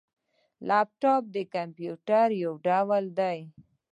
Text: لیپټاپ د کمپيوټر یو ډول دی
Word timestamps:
لیپټاپ 0.67 1.23
د 1.35 1.37
کمپيوټر 1.55 2.27
یو 2.43 2.53
ډول 2.67 3.05
دی 3.19 3.39